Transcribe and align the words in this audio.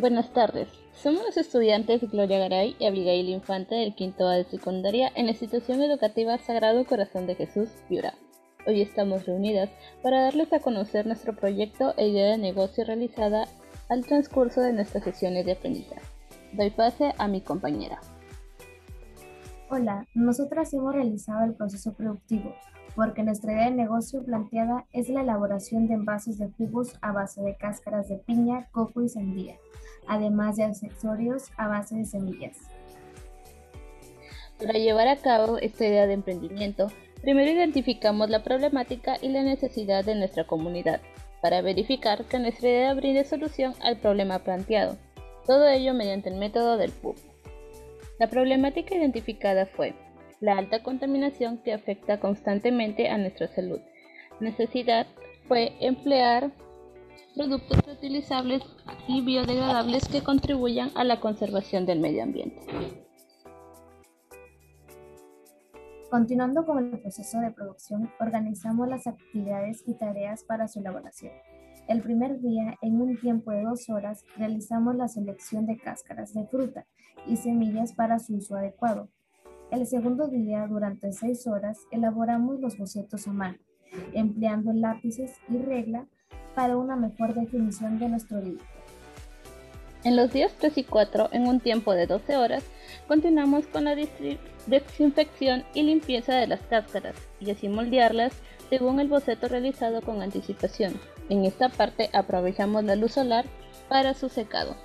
Buenas 0.00 0.32
tardes. 0.32 0.68
Somos 0.92 1.24
los 1.24 1.36
estudiantes 1.36 2.08
Gloria 2.08 2.38
Garay 2.38 2.76
y 2.78 2.86
Abigail 2.86 3.30
Infante 3.30 3.74
del 3.74 3.96
quinto 3.96 4.28
A 4.28 4.36
de 4.36 4.44
secundaria 4.44 5.10
en 5.16 5.26
la 5.26 5.32
institución 5.32 5.82
educativa 5.82 6.38
Sagrado 6.38 6.84
Corazón 6.84 7.26
de 7.26 7.34
Jesús, 7.34 7.68
Piura. 7.88 8.14
Hoy 8.64 8.80
estamos 8.80 9.26
reunidas 9.26 9.70
para 10.00 10.22
darles 10.22 10.52
a 10.52 10.60
conocer 10.60 11.04
nuestro 11.04 11.34
proyecto 11.34 11.94
e 11.96 12.06
idea 12.06 12.30
de 12.30 12.38
negocio 12.38 12.84
realizada 12.84 13.48
al 13.88 14.06
transcurso 14.06 14.60
de 14.60 14.72
nuestras 14.72 15.02
sesiones 15.02 15.44
de 15.44 15.52
aprendizaje. 15.52 16.06
Doy 16.52 16.70
pase 16.70 17.12
a 17.18 17.26
mi 17.26 17.40
compañera. 17.40 17.98
Hola, 19.68 20.06
nosotras 20.14 20.72
hemos 20.74 20.94
realizado 20.94 21.44
el 21.44 21.54
proceso 21.54 21.92
productivo 21.94 22.54
porque 22.98 23.22
nuestra 23.22 23.52
idea 23.52 23.66
de 23.66 23.76
negocio 23.76 24.24
planteada 24.24 24.84
es 24.92 25.08
la 25.08 25.20
elaboración 25.20 25.86
de 25.86 25.94
envases 25.94 26.36
de 26.36 26.48
jugos 26.58 26.98
a 27.00 27.12
base 27.12 27.40
de 27.40 27.54
cáscaras 27.54 28.08
de 28.08 28.16
piña, 28.16 28.66
coco 28.72 29.02
y 29.02 29.08
sandía, 29.08 29.54
además 30.08 30.56
de 30.56 30.64
accesorios 30.64 31.44
a 31.56 31.68
base 31.68 31.94
de 31.94 32.04
semillas. 32.04 32.56
Para 34.58 34.72
llevar 34.80 35.06
a 35.06 35.14
cabo 35.14 35.58
esta 35.58 35.86
idea 35.86 36.08
de 36.08 36.14
emprendimiento, 36.14 36.88
primero 37.22 37.48
identificamos 37.48 38.30
la 38.30 38.42
problemática 38.42 39.14
y 39.22 39.28
la 39.28 39.44
necesidad 39.44 40.04
de 40.04 40.16
nuestra 40.16 40.48
comunidad, 40.48 41.00
para 41.40 41.62
verificar 41.62 42.24
que 42.24 42.40
nuestra 42.40 42.68
idea 42.68 42.94
brinde 42.94 43.24
solución 43.24 43.74
al 43.80 43.98
problema 43.98 44.40
planteado, 44.40 44.96
todo 45.46 45.68
ello 45.68 45.94
mediante 45.94 46.30
el 46.30 46.34
método 46.34 46.76
del 46.76 46.90
PUB. 46.90 47.14
La 48.18 48.26
problemática 48.26 48.96
identificada 48.96 49.66
fue 49.66 49.94
la 50.40 50.56
alta 50.56 50.82
contaminación 50.82 51.58
que 51.58 51.72
afecta 51.72 52.20
constantemente 52.20 53.08
a 53.08 53.18
nuestra 53.18 53.48
salud. 53.48 53.80
Necesidad 54.40 55.06
fue 55.48 55.72
emplear 55.80 56.52
productos 57.34 57.78
reutilizables 57.86 58.62
y 59.06 59.20
biodegradables 59.22 60.08
que 60.08 60.22
contribuyan 60.22 60.90
a 60.94 61.04
la 61.04 61.20
conservación 61.20 61.86
del 61.86 62.00
medio 62.00 62.22
ambiente. 62.22 62.60
Continuando 66.10 66.64
con 66.64 66.78
el 66.78 66.98
proceso 67.00 67.38
de 67.40 67.50
producción, 67.50 68.10
organizamos 68.18 68.88
las 68.88 69.06
actividades 69.06 69.82
y 69.86 69.94
tareas 69.94 70.42
para 70.42 70.66
su 70.66 70.80
elaboración. 70.80 71.32
El 71.86 72.02
primer 72.02 72.40
día, 72.40 72.76
en 72.82 73.00
un 73.00 73.18
tiempo 73.18 73.50
de 73.50 73.62
dos 73.62 73.88
horas, 73.90 74.24
realizamos 74.36 74.96
la 74.96 75.08
selección 75.08 75.66
de 75.66 75.78
cáscaras 75.78 76.32
de 76.34 76.46
fruta 76.46 76.86
y 77.26 77.36
semillas 77.36 77.92
para 77.92 78.18
su 78.18 78.36
uso 78.36 78.56
adecuado. 78.56 79.10
El 79.70 79.86
segundo 79.86 80.28
día, 80.28 80.66
durante 80.66 81.12
seis 81.12 81.46
horas, 81.46 81.80
elaboramos 81.90 82.58
los 82.58 82.78
bocetos 82.78 83.28
a 83.28 83.32
mano, 83.32 83.58
empleando 84.14 84.72
lápices 84.72 85.32
y 85.50 85.58
regla 85.58 86.06
para 86.54 86.78
una 86.78 86.96
mejor 86.96 87.34
definición 87.34 87.98
de 87.98 88.08
nuestro 88.08 88.40
dibujo. 88.40 88.64
En 90.04 90.16
los 90.16 90.32
días 90.32 90.52
3 90.58 90.78
y 90.78 90.84
4, 90.84 91.28
en 91.32 91.46
un 91.46 91.60
tiempo 91.60 91.92
de 91.92 92.06
12 92.06 92.36
horas, 92.36 92.64
continuamos 93.08 93.66
con 93.66 93.84
la 93.84 93.94
desinfección 94.66 95.64
y 95.74 95.82
limpieza 95.82 96.34
de 96.36 96.46
las 96.46 96.60
cáscaras 96.60 97.16
y 97.38 97.50
así 97.50 97.68
moldearlas 97.68 98.32
según 98.70 99.00
el 99.00 99.08
boceto 99.08 99.48
realizado 99.48 100.00
con 100.00 100.22
anticipación. 100.22 100.98
En 101.28 101.44
esta 101.44 101.68
parte 101.68 102.08
aprovechamos 102.14 102.84
la 102.84 102.96
luz 102.96 103.12
solar 103.12 103.44
para 103.90 104.14
su 104.14 104.30
secado. 104.30 104.76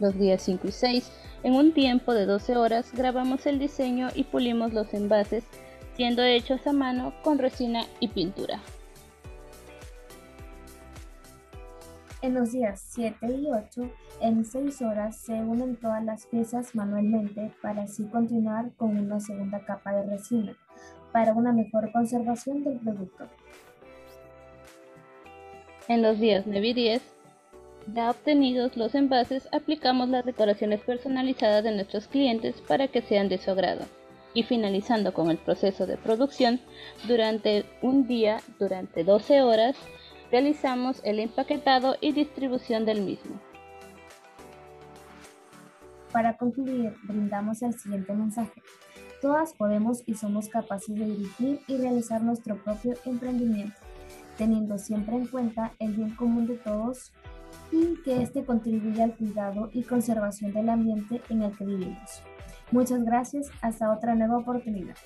Los 0.00 0.18
días 0.18 0.42
5 0.42 0.66
y 0.66 0.72
6 0.72 1.12
en 1.42 1.54
un 1.54 1.72
tiempo 1.72 2.12
de 2.14 2.26
12 2.26 2.56
horas 2.56 2.92
grabamos 2.92 3.46
el 3.46 3.58
diseño 3.58 4.08
y 4.14 4.24
pulimos 4.24 4.72
los 4.72 4.92
envases, 4.94 5.44
siendo 5.94 6.22
hechos 6.22 6.66
a 6.66 6.72
mano 6.72 7.14
con 7.22 7.38
resina 7.38 7.84
y 7.98 8.08
pintura. 8.08 8.60
En 12.22 12.34
los 12.34 12.52
días 12.52 12.84
7 12.90 13.16
y 13.26 13.46
8, 13.50 13.90
en 14.20 14.44
6 14.44 14.82
horas 14.82 15.16
se 15.16 15.32
unen 15.32 15.76
todas 15.76 16.04
las 16.04 16.26
piezas 16.26 16.74
manualmente 16.74 17.50
para 17.62 17.84
así 17.84 18.04
continuar 18.04 18.72
con 18.76 18.98
una 18.98 19.20
segunda 19.20 19.64
capa 19.64 19.94
de 19.94 20.02
resina, 20.02 20.54
para 21.12 21.32
una 21.32 21.52
mejor 21.52 21.90
conservación 21.92 22.62
del 22.62 22.78
producto. 22.78 23.26
En 25.88 26.02
los 26.02 26.20
días 26.20 26.44
9 26.46 26.68
y 26.68 26.74
10, 26.74 27.02
ya 27.94 28.10
obtenidos 28.10 28.76
los 28.76 28.94
envases, 28.94 29.48
aplicamos 29.52 30.08
las 30.08 30.24
decoraciones 30.24 30.80
personalizadas 30.80 31.64
de 31.64 31.72
nuestros 31.72 32.06
clientes 32.08 32.60
para 32.66 32.88
que 32.88 33.02
sean 33.02 33.28
de 33.28 33.38
su 33.38 33.50
agrado. 33.50 33.84
Y 34.32 34.44
finalizando 34.44 35.12
con 35.12 35.30
el 35.30 35.38
proceso 35.38 35.86
de 35.86 35.96
producción, 35.96 36.60
durante 37.08 37.64
un 37.82 38.06
día, 38.06 38.40
durante 38.58 39.02
12 39.02 39.42
horas, 39.42 39.76
realizamos 40.30 41.00
el 41.04 41.18
empaquetado 41.18 41.96
y 42.00 42.12
distribución 42.12 42.84
del 42.84 43.02
mismo. 43.02 43.40
Para 46.12 46.36
concluir, 46.36 46.94
brindamos 47.04 47.62
el 47.62 47.74
siguiente 47.74 48.12
mensaje. 48.12 48.62
Todas 49.20 49.52
podemos 49.54 50.02
y 50.06 50.14
somos 50.14 50.48
capaces 50.48 50.94
de 50.94 51.04
dirigir 51.04 51.60
y 51.66 51.76
realizar 51.76 52.22
nuestro 52.22 52.56
propio 52.56 52.94
emprendimiento, 53.04 53.76
teniendo 54.38 54.78
siempre 54.78 55.16
en 55.16 55.26
cuenta 55.26 55.72
el 55.78 55.92
bien 55.92 56.14
común 56.14 56.46
de 56.46 56.56
todos 56.56 57.12
y 57.72 58.02
que 58.02 58.22
éste 58.22 58.44
contribuya 58.44 59.04
al 59.04 59.16
cuidado 59.16 59.70
y 59.72 59.82
conservación 59.82 60.52
del 60.52 60.68
ambiente 60.68 61.20
en 61.28 61.42
el 61.42 61.56
que 61.56 61.64
vivimos. 61.64 62.22
Muchas 62.70 63.04
gracias, 63.04 63.50
hasta 63.62 63.92
otra 63.92 64.14
nueva 64.14 64.38
oportunidad. 64.38 64.96